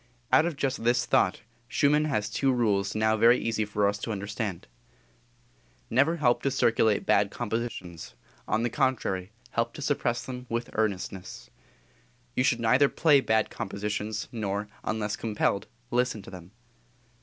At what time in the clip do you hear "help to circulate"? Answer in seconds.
6.17-7.05